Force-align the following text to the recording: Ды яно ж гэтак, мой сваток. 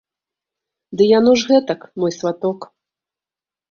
Ды 0.95 1.03
яно 1.19 1.31
ж 1.43 1.53
гэтак, 1.53 1.79
мой 2.01 2.11
сваток. 2.19 2.59